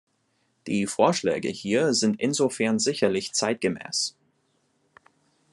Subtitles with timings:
[0.65, 4.15] Die Vorschläge hier sind in insofern sicherlich zeitgemäß.